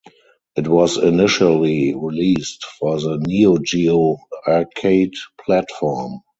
It 0.55 0.67
was 0.67 0.97
initially 0.97 1.93
released 1.93 2.65
for 2.79 2.99
the 2.99 3.19
Neo 3.19 3.57
Geo 3.59 4.17
arcade 4.47 5.13
platform. 5.45 6.21